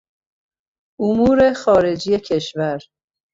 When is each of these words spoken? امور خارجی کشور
امور 0.99 1.53
خارجی 1.53 2.19
کشور 2.19 2.79